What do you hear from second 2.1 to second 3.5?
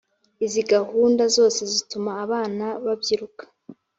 abana babyiruka